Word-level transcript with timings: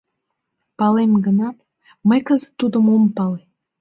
—Палем 0.77 1.11
гынат, 1.25 1.57
мый 2.07 2.19
кызыт 2.27 2.51
тудым 2.59 2.85
ом 2.95 3.03
пале! 3.15 3.39